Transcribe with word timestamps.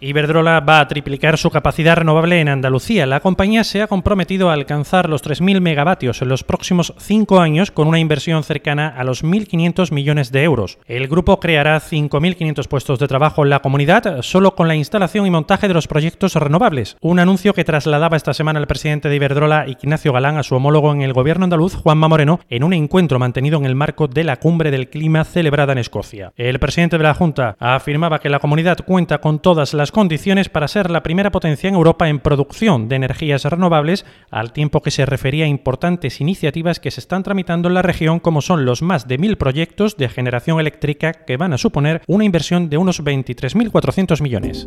Iberdrola 0.00 0.60
va 0.60 0.80
a 0.80 0.88
triplicar 0.88 1.38
su 1.38 1.50
capacidad 1.50 1.96
renovable 1.96 2.40
en 2.40 2.48
Andalucía. 2.48 3.06
La 3.06 3.20
compañía 3.20 3.64
se 3.64 3.82
ha 3.82 3.88
comprometido 3.88 4.48
a 4.48 4.52
alcanzar 4.52 5.08
los 5.08 5.24
3.000 5.24 5.60
megavatios 5.60 6.22
en 6.22 6.28
los 6.28 6.44
próximos 6.44 6.94
cinco 6.98 7.40
años 7.40 7.70
con 7.70 7.88
una 7.88 7.98
inversión 7.98 8.44
cercana 8.44 8.94
a 8.96 9.02
los 9.02 9.24
1.500 9.24 9.90
millones 9.92 10.30
de 10.30 10.44
euros. 10.44 10.78
El 10.86 11.08
grupo 11.08 11.40
creará 11.40 11.80
5.500 11.80 12.68
puestos 12.68 12.98
de 12.98 13.08
trabajo 13.08 13.42
en 13.42 13.50
la 13.50 13.60
comunidad 13.60 14.22
solo 14.22 14.54
con 14.54 14.68
la 14.68 14.76
instalación 14.76 15.26
y 15.26 15.30
montaje 15.30 15.68
de 15.68 15.74
los 15.74 15.88
proyectos 15.88 16.34
renovables. 16.34 16.96
Un 17.00 17.18
anuncio 17.18 17.54
que 17.54 17.64
trasladaba 17.64 18.16
esta 18.16 18.34
semana 18.34 18.60
el 18.60 18.66
presidente 18.66 19.08
de 19.08 19.16
Iberdrola, 19.16 19.66
Ignacio 19.68 20.12
Galán, 20.12 20.38
a 20.38 20.42
su 20.42 20.54
homólogo 20.54 20.92
en 20.92 21.02
el 21.02 21.12
gobierno 21.12 21.44
andaluz, 21.44 21.74
Juanma 21.74 22.08
Moreno, 22.08 22.40
en 22.48 22.64
un 22.64 22.72
encuentro 22.72 23.18
mantenido 23.18 23.58
en 23.58 23.64
el 23.64 23.74
marco 23.74 24.06
de 24.06 24.24
la 24.24 24.36
Cumbre 24.36 24.70
del 24.70 24.90
Clima 24.90 25.24
celebrada 25.24 25.72
en 25.72 25.78
Escocia. 25.78 26.32
El 26.36 26.58
presidente 26.58 26.98
de 26.98 27.04
la 27.04 27.14
Junta 27.14 27.56
afirmaba 27.58 28.20
que 28.20 28.28
la 28.28 28.38
comunidad 28.38 28.78
cuenta 28.84 29.18
con 29.18 29.40
todas 29.40 29.74
las 29.74 29.87
condiciones 29.92 30.48
para 30.48 30.68
ser 30.68 30.90
la 30.90 31.02
primera 31.02 31.30
potencia 31.30 31.68
en 31.68 31.74
Europa 31.74 32.08
en 32.08 32.20
producción 32.20 32.88
de 32.88 32.96
energías 32.96 33.44
renovables, 33.44 34.04
al 34.30 34.52
tiempo 34.52 34.82
que 34.82 34.90
se 34.90 35.06
refería 35.06 35.44
a 35.44 35.48
importantes 35.48 36.20
iniciativas 36.20 36.80
que 36.80 36.90
se 36.90 37.00
están 37.00 37.22
tramitando 37.22 37.68
en 37.68 37.74
la 37.74 37.82
región, 37.82 38.20
como 38.20 38.42
son 38.42 38.64
los 38.64 38.82
más 38.82 39.08
de 39.08 39.18
mil 39.18 39.36
proyectos 39.36 39.96
de 39.96 40.08
generación 40.08 40.60
eléctrica 40.60 41.12
que 41.12 41.36
van 41.36 41.52
a 41.52 41.58
suponer 41.58 42.02
una 42.06 42.24
inversión 42.24 42.68
de 42.68 42.78
unos 42.78 43.02
23.400 43.02 44.22
millones. 44.22 44.66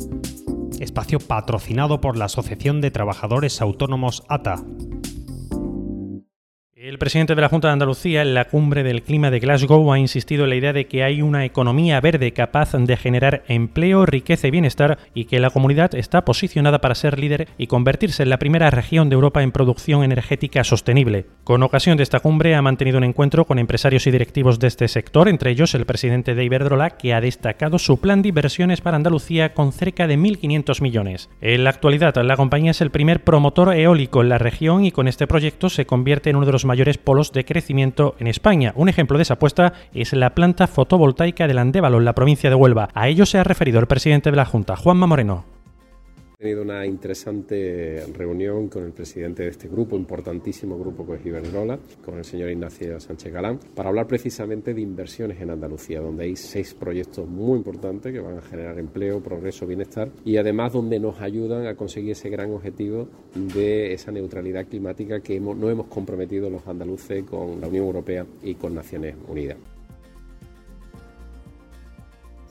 Espacio 0.79 1.19
patrocinado 1.19 2.01
por 2.01 2.17
la 2.17 2.25
Asociación 2.25 2.81
de 2.81 2.91
Trabajadores 2.91 3.61
Autónomos 3.61 4.23
ATA. 4.27 4.63
El 6.91 6.97
presidente 6.97 7.35
de 7.35 7.41
la 7.41 7.47
Junta 7.47 7.69
de 7.69 7.71
Andalucía 7.71 8.21
en 8.21 8.33
la 8.33 8.49
cumbre 8.49 8.83
del 8.83 9.01
clima 9.01 9.31
de 9.31 9.39
Glasgow 9.39 9.93
ha 9.93 9.97
insistido 9.97 10.43
en 10.43 10.49
la 10.49 10.57
idea 10.57 10.73
de 10.73 10.87
que 10.87 11.05
hay 11.05 11.21
una 11.21 11.45
economía 11.45 12.01
verde 12.01 12.33
capaz 12.33 12.73
de 12.73 12.97
generar 12.97 13.43
empleo, 13.47 14.05
riqueza 14.05 14.49
y 14.49 14.51
bienestar 14.51 14.97
y 15.13 15.23
que 15.23 15.39
la 15.39 15.51
comunidad 15.51 15.95
está 15.95 16.25
posicionada 16.25 16.81
para 16.81 16.95
ser 16.95 17.17
líder 17.17 17.47
y 17.57 17.67
convertirse 17.67 18.23
en 18.23 18.29
la 18.29 18.39
primera 18.39 18.69
región 18.71 19.07
de 19.07 19.13
Europa 19.13 19.41
en 19.41 19.53
producción 19.53 20.03
energética 20.03 20.65
sostenible. 20.65 21.27
Con 21.45 21.63
ocasión 21.63 21.95
de 21.95 22.03
esta 22.03 22.19
cumbre 22.19 22.55
ha 22.55 22.61
mantenido 22.61 22.97
un 22.97 23.05
encuentro 23.05 23.45
con 23.45 23.57
empresarios 23.57 24.05
y 24.07 24.11
directivos 24.11 24.59
de 24.59 24.67
este 24.67 24.89
sector, 24.89 25.29
entre 25.29 25.51
ellos 25.51 25.73
el 25.75 25.85
presidente 25.85 26.35
de 26.35 26.43
Iberdrola, 26.43 26.89
que 26.97 27.13
ha 27.13 27.21
destacado 27.21 27.79
su 27.79 28.01
plan 28.01 28.21
de 28.21 28.27
inversiones 28.27 28.81
para 28.81 28.97
Andalucía 28.97 29.53
con 29.53 29.71
cerca 29.71 30.07
de 30.07 30.19
1.500 30.19 30.81
millones. 30.81 31.29
En 31.39 31.63
la 31.63 31.69
actualidad, 31.69 32.17
la 32.17 32.35
compañía 32.35 32.71
es 32.71 32.81
el 32.81 32.91
primer 32.91 33.23
promotor 33.23 33.73
eólico 33.73 34.21
en 34.21 34.27
la 34.27 34.39
región 34.39 34.83
y 34.83 34.91
con 34.91 35.07
este 35.07 35.25
proyecto 35.25 35.69
se 35.69 35.85
convierte 35.85 36.29
en 36.29 36.35
uno 36.35 36.45
de 36.45 36.51
los 36.51 36.65
mayores 36.65 36.80
polos 37.03 37.31
de 37.31 37.45
crecimiento 37.45 38.15
en 38.19 38.27
España. 38.27 38.73
Un 38.75 38.89
ejemplo 38.89 39.17
de 39.17 39.23
esa 39.23 39.35
apuesta 39.35 39.73
es 39.93 40.13
la 40.13 40.35
planta 40.35 40.67
fotovoltaica 40.67 41.47
del 41.47 41.59
Andévalo 41.59 41.97
en 41.97 42.05
la 42.05 42.15
provincia 42.15 42.49
de 42.49 42.55
Huelva. 42.55 42.89
A 42.93 43.07
ello 43.07 43.25
se 43.25 43.37
ha 43.37 43.43
referido 43.43 43.79
el 43.79 43.87
presidente 43.87 44.31
de 44.31 44.37
la 44.37 44.45
Junta, 44.45 44.75
Juanma 44.75 45.07
Moreno 45.07 45.50
tenido 46.41 46.63
una 46.63 46.87
interesante 46.87 48.03
reunión 48.13 48.67
con 48.67 48.83
el 48.83 48.93
presidente 48.93 49.43
de 49.43 49.49
este 49.49 49.67
grupo, 49.67 49.95
importantísimo 49.95 50.75
grupo 50.75 51.05
que 51.05 51.13
es 51.17 51.25
Iberdrola, 51.25 51.77
con 52.03 52.17
el 52.17 52.25
señor 52.25 52.49
Ignacio 52.49 52.99
Sánchez 52.99 53.31
Galán, 53.31 53.59
para 53.75 53.89
hablar 53.89 54.07
precisamente 54.07 54.73
de 54.73 54.81
inversiones 54.81 55.39
en 55.39 55.51
Andalucía, 55.51 56.01
donde 56.01 56.23
hay 56.23 56.35
seis 56.35 56.73
proyectos 56.73 57.27
muy 57.27 57.57
importantes 57.57 58.11
que 58.11 58.19
van 58.19 58.39
a 58.39 58.41
generar 58.41 58.79
empleo, 58.79 59.21
progreso, 59.21 59.67
bienestar 59.67 60.09
y 60.25 60.37
además 60.37 60.73
donde 60.73 60.99
nos 60.99 61.21
ayudan 61.21 61.67
a 61.67 61.75
conseguir 61.75 62.13
ese 62.13 62.29
gran 62.29 62.51
objetivo 62.51 63.07
de 63.35 63.93
esa 63.93 64.11
neutralidad 64.11 64.65
climática 64.65 65.19
que 65.19 65.35
hemos, 65.35 65.55
no 65.55 65.69
hemos 65.69 65.85
comprometido 65.87 66.49
los 66.49 66.65
andaluces 66.65 67.23
con 67.23 67.61
la 67.61 67.67
Unión 67.67 67.85
Europea 67.85 68.25
y 68.41 68.55
con 68.55 68.73
Naciones 68.73 69.15
Unidas. 69.27 69.57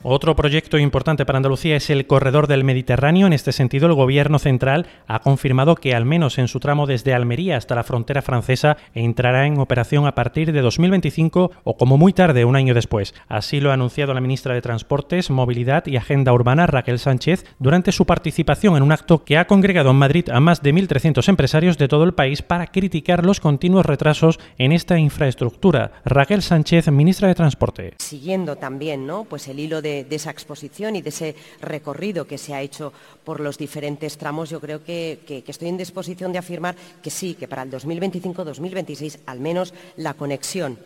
Otro 0.03 0.35
proyecto 0.35 0.79
importante 0.79 1.27
para 1.27 1.37
Andalucía 1.37 1.75
es 1.75 1.91
el 1.91 2.07
corredor 2.07 2.47
del 2.47 2.63
Mediterráneo. 2.63 3.27
En 3.27 3.33
este 3.33 3.51
sentido, 3.51 3.85
el 3.85 3.93
Gobierno 3.93 4.39
central 4.39 4.87
ha 5.05 5.19
confirmado 5.19 5.75
que 5.75 5.93
al 5.93 6.05
menos 6.05 6.39
en 6.39 6.47
su 6.47 6.59
tramo 6.59 6.87
desde 6.87 7.13
Almería 7.13 7.55
hasta 7.55 7.75
la 7.75 7.83
frontera 7.83 8.23
francesa 8.23 8.77
entrará 8.95 9.45
en 9.45 9.59
operación 9.59 10.07
a 10.07 10.15
partir 10.15 10.53
de 10.53 10.61
2025 10.61 11.51
o 11.63 11.77
como 11.77 11.99
muy 11.99 12.13
tarde, 12.13 12.45
un 12.45 12.55
año 12.55 12.73
después. 12.73 13.13
Así 13.27 13.59
lo 13.59 13.69
ha 13.69 13.75
anunciado 13.75 14.15
la 14.15 14.21
ministra 14.21 14.55
de 14.55 14.61
Transportes, 14.63 15.29
Movilidad 15.29 15.85
y 15.85 15.97
Agenda 15.97 16.33
Urbana, 16.33 16.65
Raquel 16.65 16.97
Sánchez, 16.97 17.45
durante 17.59 17.91
su 17.91 18.07
participación 18.07 18.77
en 18.77 18.81
un 18.83 18.93
acto 18.93 19.23
que 19.23 19.37
ha 19.37 19.45
congregado 19.45 19.91
en 19.91 19.97
Madrid 19.97 20.29
a 20.29 20.39
más 20.39 20.63
de 20.63 20.73
1.300 20.73 21.29
empresarios 21.29 21.77
de 21.77 21.87
todo 21.87 22.05
el 22.05 22.15
país 22.15 22.41
para 22.41 22.65
criticar 22.65 23.23
los 23.23 23.39
continuos 23.39 23.85
retrasos 23.85 24.39
en 24.57 24.71
esta 24.71 24.97
infraestructura. 24.97 25.91
Raquel 26.05 26.41
Sánchez, 26.41 26.89
ministra 26.89 27.27
de 27.27 27.35
Transporte. 27.35 27.93
Siguiendo 27.99 28.55
también 28.55 29.05
¿no? 29.05 29.25
pues 29.25 29.47
el 29.47 29.59
hilo 29.59 29.83
de 29.83 29.90
de, 29.91 30.15
esa 30.15 30.31
exposición 30.31 30.95
y 30.95 31.01
de 31.01 31.09
ese 31.09 31.35
recorrido 31.61 32.25
que 32.25 32.37
se 32.37 32.53
ha 32.53 32.61
hecho 32.61 32.93
por 33.23 33.39
los 33.39 33.57
diferentes 33.57 34.17
tramos, 34.17 34.49
yo 34.49 34.59
creo 34.59 34.83
que, 34.83 35.43
estoy 35.47 35.69
en 35.69 35.77
disposición 35.77 36.31
de 36.31 36.39
afirmar 36.39 36.75
que 37.01 37.09
sí, 37.09 37.35
que 37.35 37.47
para 37.47 37.63
el 37.63 37.71
2025-2026 37.71 39.19
al 39.25 39.39
menos 39.39 39.73
la 39.97 40.13
conexión 40.13 40.77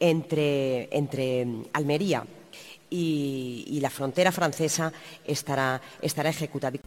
entre, 0.00 0.88
entre 0.96 1.46
Almería 1.72 2.24
y, 2.90 3.78
la 3.80 3.90
frontera 3.90 4.32
francesa 4.32 4.92
estará, 5.24 5.80
estará 6.00 6.30
ejecutada. 6.30 6.78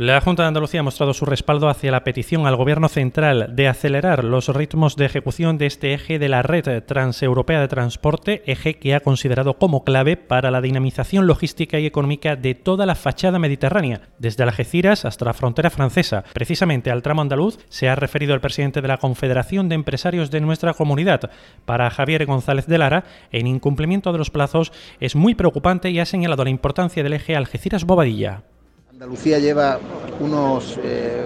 La 0.00 0.20
Junta 0.20 0.44
de 0.44 0.46
Andalucía 0.46 0.78
ha 0.78 0.84
mostrado 0.84 1.12
su 1.12 1.24
respaldo 1.24 1.68
hacia 1.68 1.90
la 1.90 2.04
petición 2.04 2.46
al 2.46 2.54
Gobierno 2.54 2.88
central 2.88 3.56
de 3.56 3.66
acelerar 3.66 4.22
los 4.22 4.46
ritmos 4.46 4.94
de 4.94 5.06
ejecución 5.06 5.58
de 5.58 5.66
este 5.66 5.92
eje 5.92 6.20
de 6.20 6.28
la 6.28 6.42
red 6.42 6.84
transeuropea 6.84 7.60
de 7.60 7.66
transporte, 7.66 8.44
eje 8.46 8.74
que 8.74 8.94
ha 8.94 9.00
considerado 9.00 9.54
como 9.54 9.82
clave 9.82 10.16
para 10.16 10.52
la 10.52 10.60
dinamización 10.60 11.26
logística 11.26 11.80
y 11.80 11.86
económica 11.86 12.36
de 12.36 12.54
toda 12.54 12.86
la 12.86 12.94
fachada 12.94 13.40
mediterránea, 13.40 14.02
desde 14.20 14.44
Algeciras 14.44 15.04
hasta 15.04 15.24
la 15.24 15.34
frontera 15.34 15.68
francesa. 15.68 16.22
Precisamente 16.32 16.92
al 16.92 17.02
tramo 17.02 17.22
andaluz 17.22 17.58
se 17.68 17.88
ha 17.88 17.96
referido 17.96 18.34
el 18.34 18.40
presidente 18.40 18.80
de 18.80 18.86
la 18.86 18.98
Confederación 18.98 19.68
de 19.68 19.74
Empresarios 19.74 20.30
de 20.30 20.40
nuestra 20.40 20.74
comunidad. 20.74 21.28
Para 21.64 21.90
Javier 21.90 22.24
González 22.24 22.68
de 22.68 22.78
Lara, 22.78 23.02
en 23.32 23.48
incumplimiento 23.48 24.12
de 24.12 24.18
los 24.18 24.30
plazos 24.30 24.70
es 25.00 25.16
muy 25.16 25.34
preocupante 25.34 25.90
y 25.90 25.98
ha 25.98 26.06
señalado 26.06 26.44
la 26.44 26.50
importancia 26.50 27.02
del 27.02 27.14
eje 27.14 27.34
Algeciras-Bobadilla. 27.34 28.44
Andalucía 28.98 29.38
lleva 29.38 29.78
unos, 30.18 30.76
eh, 30.82 31.24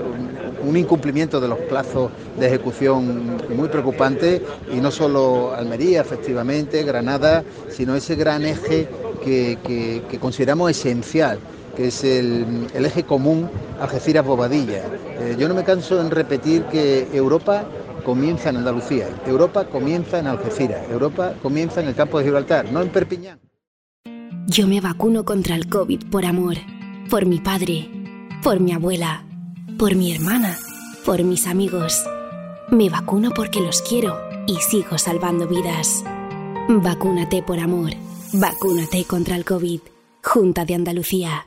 un 0.63 0.77
incumplimiento 0.77 1.41
de 1.41 1.49
los 1.49 1.59
plazos 1.61 2.11
de 2.39 2.47
ejecución 2.47 3.39
muy 3.49 3.69
preocupante 3.71 4.43
y 4.71 4.77
no 4.77 4.91
solo 4.91 5.55
Almería, 5.55 6.03
efectivamente, 6.03 6.83
Granada, 6.83 7.43
sino 7.71 7.97
ese 7.97 8.15
gran 8.15 8.45
eje 8.45 8.89
que, 9.25 10.03
consideramos 10.21 10.71
esencial 10.71 11.39
que 11.75 11.87
es 11.87 12.05
el, 12.05 12.69
eje 12.75 13.05
común 13.05 13.49
Algeciras-Bobadilla. 13.81 14.83
Eh, 15.19 15.37
yo 15.39 15.49
no 15.49 15.55
me 15.55 15.65
canso 15.65 15.99
en 15.99 16.11
repetir 16.11 16.65
que 16.65 17.09
Europa 17.15 17.65
comienza 18.05 18.51
en 18.51 18.59
Andalucía, 18.59 19.09
Europa 19.25 19.65
comienza 19.65 20.19
en 20.19 20.27
Algeciras, 20.27 20.91
Europa 20.91 21.33
comienza 21.41 21.81
en 21.81 21.89
el 21.89 21.95
campo 21.95 22.19
de 22.19 22.25
Gibraltar, 22.25 22.71
no 22.71 22.83
en 22.83 22.91
Perpiñán. 22.91 23.41
Yo 24.47 24.67
me 24.67 24.83
vacuno 24.83 25.25
contra 25.25 25.55
el 25.55 25.71
COVID 25.71 26.11
por 26.11 26.27
amor 26.27 26.59
por 27.11 27.27
mi 27.27 27.39
padre, 27.39 27.89
por 28.43 28.61
mi 28.61 28.73
abuela, 28.73 29.25
por 29.79 29.95
mi 29.95 30.13
hermana, 30.13 30.59
por 31.05 31.23
mis 31.25 31.47
amigos. 31.47 32.05
Me 32.71 32.89
vacuno 32.89 33.31
porque 33.35 33.61
los 33.61 33.83
quiero 33.83 34.19
y 34.47 34.57
sigo 34.57 34.99
salvando 34.99 35.47
vidas. 35.47 36.05
Vacúnate 36.69 37.43
por 37.43 37.59
amor. 37.59 37.93
Vacúnate 38.33 39.05
contra 39.05 39.37
el 39.37 39.45
COVID. 39.45 39.81
Junta 40.23 40.65
de 40.65 40.75
Andalucía. 40.75 41.47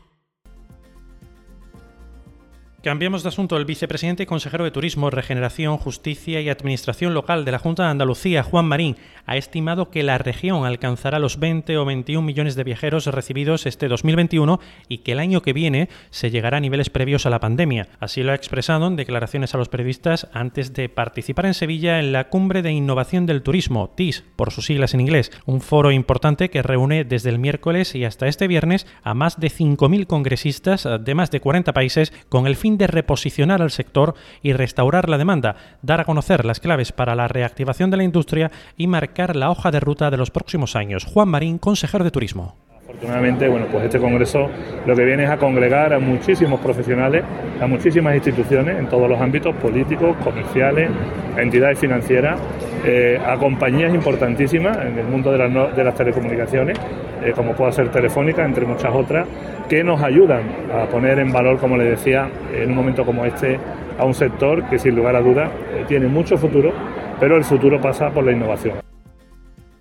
Cambiamos 2.85 3.23
de 3.23 3.29
asunto. 3.29 3.57
El 3.57 3.65
vicepresidente 3.65 4.21
y 4.21 4.25
consejero 4.27 4.63
de 4.63 4.69
Turismo, 4.69 5.09
Regeneración, 5.09 5.77
Justicia 5.77 6.39
y 6.39 6.49
Administración 6.49 7.15
Local 7.15 7.43
de 7.43 7.51
la 7.51 7.57
Junta 7.57 7.81
de 7.81 7.89
Andalucía, 7.89 8.43
Juan 8.43 8.67
Marín, 8.67 8.95
ha 9.25 9.37
estimado 9.37 9.89
que 9.89 10.03
la 10.03 10.19
región 10.19 10.67
alcanzará 10.67 11.17
los 11.17 11.39
20 11.39 11.79
o 11.79 11.85
21 11.85 12.23
millones 12.23 12.53
de 12.53 12.63
viajeros 12.63 13.07
recibidos 13.07 13.65
este 13.65 13.87
2021 13.87 14.59
y 14.87 14.99
que 14.99 15.13
el 15.13 15.19
año 15.19 15.41
que 15.41 15.51
viene 15.51 15.89
se 16.11 16.29
llegará 16.29 16.57
a 16.57 16.59
niveles 16.59 16.91
previos 16.91 17.25
a 17.25 17.31
la 17.31 17.39
pandemia. 17.39 17.87
Así 17.99 18.21
lo 18.21 18.33
ha 18.33 18.35
expresado 18.35 18.85
en 18.85 18.97
declaraciones 18.97 19.55
a 19.55 19.57
los 19.57 19.67
periodistas 19.67 20.27
antes 20.31 20.73
de 20.73 20.87
participar 20.87 21.47
en 21.47 21.55
Sevilla 21.55 21.97
en 21.97 22.11
la 22.11 22.29
Cumbre 22.29 22.61
de 22.61 22.71
Innovación 22.71 23.25
del 23.25 23.41
Turismo, 23.41 23.95
TIS, 23.95 24.23
por 24.35 24.51
sus 24.51 24.67
siglas 24.67 24.93
en 24.93 25.01
inglés, 25.01 25.31
un 25.47 25.61
foro 25.61 25.91
importante 25.91 26.51
que 26.51 26.61
reúne 26.61 27.03
desde 27.03 27.31
el 27.31 27.39
miércoles 27.39 27.95
y 27.95 28.05
hasta 28.05 28.27
este 28.27 28.47
viernes 28.47 28.85
a 29.01 29.15
más 29.15 29.39
de 29.39 29.47
5.000 29.47 30.05
congresistas 30.05 30.87
de 30.99 31.15
más 31.15 31.31
de 31.31 31.39
40 31.39 31.73
países 31.73 32.13
con 32.29 32.45
el 32.45 32.55
fin 32.55 32.74
de 32.77 32.87
reposicionar 32.87 33.61
al 33.61 33.71
sector 33.71 34.15
y 34.41 34.53
restaurar 34.53 35.09
la 35.09 35.17
demanda, 35.17 35.55
dar 35.81 36.01
a 36.01 36.05
conocer 36.05 36.45
las 36.45 36.59
claves 36.59 36.91
para 36.91 37.15
la 37.15 37.27
reactivación 37.27 37.91
de 37.91 37.97
la 37.97 38.03
industria 38.03 38.51
y 38.77 38.87
marcar 38.87 39.35
la 39.35 39.51
hoja 39.51 39.71
de 39.71 39.79
ruta 39.79 40.09
de 40.09 40.17
los 40.17 40.31
próximos 40.31 40.75
años. 40.75 41.05
Juan 41.05 41.29
Marín, 41.29 41.57
consejero 41.57 42.03
de 42.03 42.11
Turismo. 42.11 42.55
Afortunadamente, 42.87 43.49
bueno, 43.49 43.65
pues 43.71 43.83
este 43.85 43.99
congreso 43.99 44.47
lo 44.85 44.95
que 44.95 45.03
viene 45.03 45.23
es 45.23 45.29
a 45.29 45.37
congregar 45.37 45.91
a 45.91 45.99
muchísimos 45.99 46.59
profesionales, 46.59 47.23
a 47.59 47.65
muchísimas 47.65 48.15
instituciones 48.15 48.77
en 48.77 48.87
todos 48.87 49.09
los 49.09 49.19
ámbitos 49.19 49.55
políticos, 49.55 50.15
comerciales, 50.23 50.89
entidades 51.35 51.79
financieras, 51.79 52.39
eh, 52.85 53.19
a 53.25 53.37
compañías 53.37 53.93
importantísimas 53.93 54.77
en 54.77 54.99
el 54.99 55.05
mundo 55.07 55.31
de 55.31 55.83
las, 55.83 55.95
telecomunicaciones, 55.95 56.77
eh, 57.23 57.33
como 57.35 57.53
pueda 57.53 57.71
ser 57.71 57.89
Telefónica, 57.89 58.45
entre 58.45 58.65
muchas 58.65 58.93
otras, 58.93 59.27
que 59.69 59.83
nos 59.83 60.01
ayudan 60.01 60.43
a 60.73 60.85
poner 60.85 61.19
en 61.19 61.31
valor, 61.31 61.57
como 61.57 61.77
le 61.77 61.85
decía, 61.85 62.29
en 62.53 62.69
un 62.69 62.75
momento 62.75 63.05
como 63.05 63.25
este, 63.25 63.59
a 63.97 64.05
un 64.05 64.13
sector 64.13 64.63
que 64.69 64.77
sin 64.79 64.95
lugar 64.95 65.15
a 65.15 65.21
dudas 65.21 65.49
eh, 65.73 65.85
tiene 65.87 66.07
mucho 66.07 66.37
futuro, 66.37 66.71
pero 67.19 67.37
el 67.37 67.43
futuro 67.43 67.79
pasa 67.81 68.09
por 68.09 68.23
la 68.23 68.31
innovación. 68.31 68.84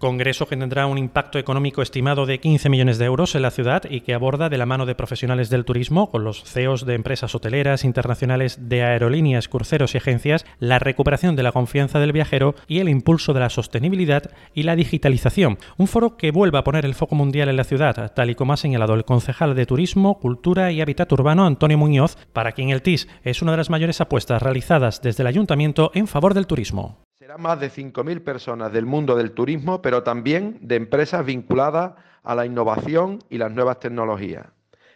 Congreso 0.05 0.47
que 0.47 0.59
tendrá 0.59 0.87
un 0.87 0.99
impacto 0.99 1.39
económico 1.39 1.81
estimado 1.81 2.27
de 2.27 2.39
15 2.39 2.69
millones 2.69 2.99
de 2.99 3.07
euros 3.07 3.35
en 3.35 3.41
la 3.41 3.51
ciudad 3.51 3.85
y 3.89 4.03
que 4.03 4.13
aborda 4.13 4.51
de 4.51 4.59
la 4.59 4.67
mano 4.67 4.85
de 4.85 4.95
profesionales 4.95 5.49
del 5.49 5.65
turismo, 5.65 6.11
con 6.11 6.25
los 6.25 6.45
CEOs 6.45 6.85
de 6.85 6.93
empresas 6.93 7.35
hoteleras, 7.35 7.85
internacionales, 7.85 8.69
de 8.69 8.83
aerolíneas, 8.83 9.49
cruceros 9.49 9.95
y 9.95 9.97
agencias, 9.97 10.45
la 10.59 10.79
recuperación 10.79 11.37
de 11.37 11.43
la 11.43 11.53
confianza 11.53 12.01
del 12.01 12.13
viajero 12.13 12.55
y 12.69 12.81
el 12.81 12.91
impulso 12.91 13.33
de 13.33 13.41
la 13.41 13.49
sostenibilidad 13.49 14.31
y 14.53 14.65
la 14.65 14.77
digitalización. 14.77 15.57
Un 15.79 15.87
foro 15.87 16.19
que 16.19 16.33
vuelva 16.33 16.59
a 16.59 16.65
poner 16.65 16.85
el 16.85 16.95
foco 16.95 17.15
mundial 17.15 17.49
en 17.49 17.57
la 17.57 17.65
ciudad, 17.65 18.13
tal 18.13 18.29
y 18.29 18.35
como 18.35 18.53
ha 18.53 18.59
señalado 18.59 18.93
el 18.93 19.07
concejal 19.07 19.55
de 19.55 19.65
Turismo, 19.65 20.19
Cultura 20.19 20.71
y 20.71 20.83
Hábitat 20.83 21.11
Urbano, 21.13 21.47
Antonio 21.47 21.79
Muñoz, 21.79 22.19
para 22.35 22.53
quien 22.53 22.69
el 22.69 22.83
TIS 22.83 23.09
es 23.23 23.41
una 23.41 23.53
de 23.53 23.57
las 23.57 23.71
mayores 23.71 24.03
apuestas 24.03 24.43
realizadas 24.43 25.01
desde 25.01 25.23
el 25.23 25.29
ayuntamiento 25.29 25.93
en 25.95 26.07
favor 26.09 26.35
del 26.35 26.47
turismo. 26.47 27.04
Serán 27.25 27.41
más 27.41 27.59
de 27.59 27.71
5.000 27.71 28.23
personas 28.23 28.71
del 28.71 28.85
mundo 28.85 29.17
del 29.17 29.33
turismo, 29.33 29.81
pero 29.81 30.03
también 30.03 30.59
de 30.61 30.77
empresas 30.77 31.25
vinculadas 31.25 31.95
a 32.23 32.35
la 32.35 32.45
innovación 32.45 33.25
y 33.31 33.39
las 33.39 33.51
nuevas 33.51 33.81
tecnologías. 33.81 34.49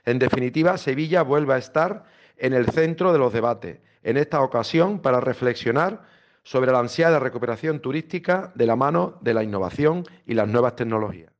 En 0.04 0.18
definitiva, 0.18 0.76
Sevilla 0.76 1.22
vuelve 1.22 1.54
a 1.54 1.56
estar 1.56 2.04
en 2.36 2.52
el 2.52 2.66
centro 2.66 3.14
de 3.14 3.18
los 3.18 3.32
debates, 3.32 3.78
en 4.02 4.18
esta 4.18 4.42
ocasión 4.42 4.98
para 4.98 5.20
reflexionar 5.20 6.02
sobre 6.42 6.70
la 6.70 6.80
ansiada 6.80 7.18
recuperación 7.18 7.80
turística 7.80 8.52
de 8.54 8.66
la 8.66 8.76
mano 8.76 9.16
de 9.22 9.32
la 9.32 9.42
innovación 9.42 10.04
y 10.26 10.34
las 10.34 10.48
nuevas 10.48 10.76
tecnologías. 10.76 11.32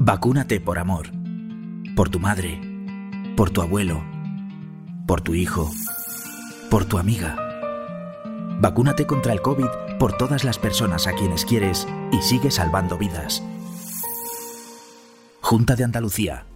Vacúnate 0.00 0.60
por 0.60 0.80
amor, 0.80 1.06
por 1.94 2.08
tu 2.08 2.18
madre, 2.18 2.60
por 3.36 3.50
tu 3.50 3.62
abuelo, 3.62 4.02
por 5.06 5.20
tu 5.20 5.34
hijo, 5.34 5.70
por 6.68 6.84
tu 6.84 6.98
amiga 6.98 7.47
Vacúnate 8.60 9.06
contra 9.06 9.32
el 9.32 9.40
COVID 9.40 9.68
por 10.00 10.16
todas 10.16 10.42
las 10.42 10.58
personas 10.58 11.06
a 11.06 11.12
quienes 11.12 11.44
quieres 11.44 11.86
y 12.10 12.20
sigue 12.22 12.50
salvando 12.50 12.98
vidas. 12.98 13.40
Junta 15.40 15.76
de 15.76 15.84
Andalucía. 15.84 16.47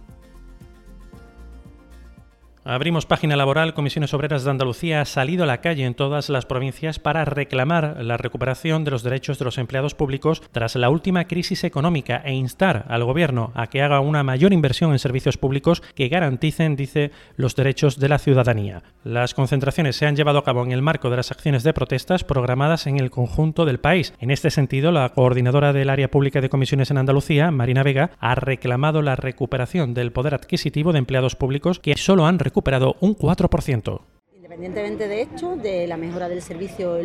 Abrimos 2.65 3.05
página 3.05 3.35
laboral. 3.35 3.73
Comisiones 3.73 4.13
Obreras 4.13 4.45
de 4.45 4.51
Andalucía 4.51 5.01
ha 5.01 5.05
salido 5.05 5.43
a 5.43 5.47
la 5.47 5.59
calle 5.59 5.83
en 5.83 5.95
todas 5.95 6.29
las 6.29 6.45
provincias 6.45 6.97
para 6.97 7.25
reclamar 7.25 7.97
la 8.01 8.15
recuperación 8.15 8.85
de 8.85 8.91
los 8.91 9.03
derechos 9.03 9.37
de 9.37 9.43
los 9.43 9.57
empleados 9.57 9.95
públicos 9.95 10.41
tras 10.53 10.77
la 10.77 10.89
última 10.89 11.25
crisis 11.25 11.65
económica 11.65 12.21
e 12.23 12.33
instar 12.33 12.85
al 12.87 13.03
Gobierno 13.03 13.51
a 13.53 13.67
que 13.67 13.81
haga 13.81 13.99
una 13.99 14.23
mayor 14.23 14.53
inversión 14.53 14.93
en 14.93 14.99
servicios 14.99 15.37
públicos 15.37 15.83
que 15.93 16.07
garanticen, 16.07 16.77
dice, 16.77 17.11
los 17.35 17.57
derechos 17.57 17.99
de 17.99 18.07
la 18.07 18.17
ciudadanía. 18.17 18.81
Las 19.03 19.33
concentraciones 19.33 19.97
se 19.97 20.05
han 20.05 20.15
llevado 20.15 20.39
a 20.39 20.45
cabo 20.45 20.63
en 20.63 20.71
el 20.71 20.81
marco 20.81 21.09
de 21.09 21.17
las 21.17 21.31
acciones 21.31 21.63
de 21.63 21.73
protestas 21.73 22.23
programadas 22.23 22.87
en 22.87 22.97
el 22.97 23.11
conjunto 23.11 23.65
del 23.65 23.81
país. 23.81 24.13
En 24.21 24.31
este 24.31 24.51
sentido, 24.51 24.93
la 24.93 25.09
coordinadora 25.09 25.73
del 25.73 25.89
área 25.89 26.09
pública 26.09 26.39
de 26.39 26.47
comisiones 26.47 26.91
en 26.91 26.97
Andalucía, 26.97 27.51
Marina 27.51 27.83
Vega, 27.83 28.11
ha 28.21 28.35
reclamado 28.35 29.01
la 29.01 29.17
recuperación 29.17 29.93
del 29.93 30.13
poder 30.13 30.33
adquisitivo 30.33 30.93
de 30.93 30.99
empleados 30.99 31.35
públicos 31.35 31.81
que 31.81 31.97
solo 31.97 32.25
han 32.25 32.39
recuperado 32.39 32.52
un 32.99 33.15
4%. 33.15 34.01
Independientemente 34.35 35.07
de 35.07 35.21
esto, 35.21 35.55
de 35.55 35.87
la 35.87 35.97
mejora 35.97 36.29
del 36.29 36.41
servicio 36.41 36.97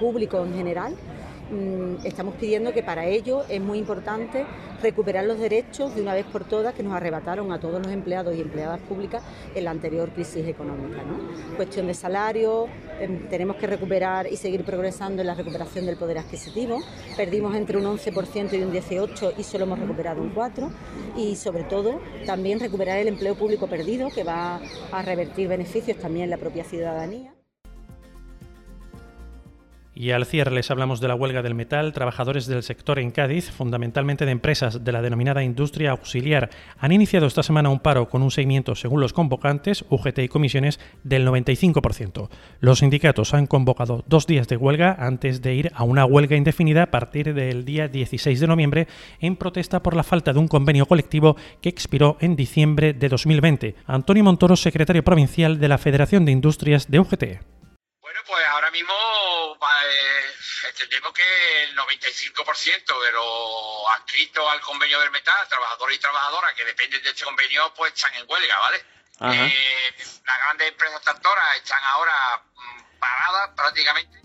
público 0.00 0.44
en 0.44 0.54
general, 0.54 0.94
estamos 2.04 2.34
pidiendo 2.34 2.72
que 2.72 2.82
para 2.82 3.06
ello 3.06 3.44
es 3.48 3.60
muy 3.60 3.78
importante 3.78 4.44
recuperar 4.82 5.24
los 5.24 5.38
derechos 5.38 5.94
de 5.94 6.02
una 6.02 6.14
vez 6.14 6.26
por 6.26 6.44
todas 6.44 6.74
que 6.74 6.82
nos 6.82 6.92
arrebataron 6.92 7.52
a 7.52 7.60
todos 7.60 7.82
los 7.82 7.92
empleados 7.92 8.36
y 8.36 8.40
empleadas 8.40 8.80
públicas 8.80 9.22
en 9.54 9.64
la 9.64 9.70
anterior 9.70 10.10
crisis 10.10 10.46
económica. 10.46 11.02
Cuestión 11.56 11.86
de 11.86 11.94
salario, 11.94 12.66
em, 13.00 13.28
tenemos 13.28 13.56
que 13.56 13.66
recuperar 13.66 14.30
y 14.30 14.36
seguir 14.36 14.64
progresando 14.64 15.22
en 15.22 15.26
la 15.26 15.34
recuperación 15.34 15.86
del 15.86 15.96
poder 15.96 16.18
adquisitivo. 16.18 16.80
Perdimos 17.16 17.54
entre 17.56 17.78
un 17.78 17.86
11% 17.86 18.56
y 18.56 18.62
un 18.62 18.72
18% 18.72 19.34
y 19.36 19.42
solo 19.42 19.64
hemos 19.64 19.78
recuperado 19.78 20.22
un 20.22 20.34
4%. 20.34 20.70
Y 21.16 21.36
sobre 21.36 21.64
todo 21.64 22.00
también 22.26 22.60
recuperar 22.60 22.98
el 22.98 23.08
empleo 23.08 23.34
público 23.34 23.66
perdido 23.66 24.10
que 24.10 24.24
va 24.24 24.60
a 24.92 25.02
revertir 25.02 25.48
beneficios 25.48 25.98
también 25.98 26.24
en 26.24 26.30
la 26.30 26.36
propia 26.36 26.64
ciudadanía. 26.64 27.37
Y 29.98 30.12
al 30.12 30.26
cierre 30.26 30.52
les 30.52 30.70
hablamos 30.70 31.00
de 31.00 31.08
la 31.08 31.16
huelga 31.16 31.42
del 31.42 31.56
metal. 31.56 31.92
Trabajadores 31.92 32.46
del 32.46 32.62
sector 32.62 33.00
en 33.00 33.10
Cádiz, 33.10 33.50
fundamentalmente 33.50 34.26
de 34.26 34.30
empresas 34.30 34.84
de 34.84 34.92
la 34.92 35.02
denominada 35.02 35.42
industria 35.42 35.90
auxiliar, 35.90 36.50
han 36.78 36.92
iniciado 36.92 37.26
esta 37.26 37.42
semana 37.42 37.68
un 37.68 37.80
paro 37.80 38.08
con 38.08 38.22
un 38.22 38.30
seguimiento, 38.30 38.76
según 38.76 39.00
los 39.00 39.12
convocantes, 39.12 39.84
UGT 39.88 40.20
y 40.20 40.28
comisiones, 40.28 40.78
del 41.02 41.26
95%. 41.26 42.28
Los 42.60 42.78
sindicatos 42.78 43.34
han 43.34 43.48
convocado 43.48 44.04
dos 44.06 44.28
días 44.28 44.46
de 44.46 44.56
huelga 44.56 44.94
antes 45.00 45.42
de 45.42 45.56
ir 45.56 45.72
a 45.74 45.82
una 45.82 46.04
huelga 46.04 46.36
indefinida 46.36 46.84
a 46.84 46.90
partir 46.92 47.34
del 47.34 47.64
día 47.64 47.88
16 47.88 48.38
de 48.38 48.46
noviembre 48.46 48.86
en 49.18 49.34
protesta 49.34 49.82
por 49.82 49.96
la 49.96 50.04
falta 50.04 50.32
de 50.32 50.38
un 50.38 50.46
convenio 50.46 50.86
colectivo 50.86 51.36
que 51.60 51.70
expiró 51.70 52.18
en 52.20 52.36
diciembre 52.36 52.92
de 52.92 53.08
2020. 53.08 53.74
Antonio 53.86 54.22
Montoro, 54.22 54.54
secretario 54.54 55.02
provincial 55.02 55.58
de 55.58 55.66
la 55.66 55.76
Federación 55.76 56.24
de 56.24 56.30
Industrias 56.30 56.88
de 56.88 57.00
UGT. 57.00 57.24
Bueno, 58.00 58.20
pues 58.28 58.44
ahora 58.54 58.70
mismo 58.70 58.94
eh, 59.90 60.68
entendemos 60.68 61.12
que 61.12 61.64
el 61.64 61.76
95% 61.76 63.02
de 63.02 63.12
los 63.12 63.90
adscritos 63.96 64.44
al 64.50 64.60
convenio 64.60 65.00
del 65.00 65.10
metal, 65.10 65.48
trabajadores 65.48 65.96
y 65.96 66.00
trabajadoras 66.00 66.54
que 66.54 66.64
dependen 66.64 67.02
de 67.02 67.10
este 67.10 67.24
convenio, 67.24 67.72
pues 67.74 67.92
están 67.94 68.14
en 68.14 68.24
huelga, 68.28 68.58
¿vale? 68.58 68.84
Eh, 69.20 69.94
las 70.24 70.38
grandes 70.38 70.68
empresas 70.68 71.02
tractoras 71.02 71.56
están 71.56 71.82
ahora 71.82 72.42
mm, 72.54 72.98
paradas 73.00 73.50
prácticamente. 73.56 74.18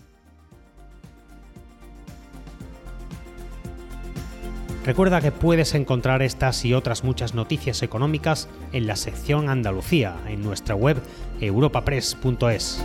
Recuerda 4.84 5.22
que 5.22 5.32
puedes 5.32 5.74
encontrar 5.74 6.20
estas 6.20 6.62
y 6.64 6.74
otras 6.74 7.04
muchas 7.04 7.32
noticias 7.32 7.82
económicas 7.82 8.48
en 8.72 8.86
la 8.86 8.96
sección 8.96 9.48
Andalucía 9.48 10.14
en 10.26 10.42
nuestra 10.42 10.74
web 10.74 11.02
europapress.es. 11.40 12.84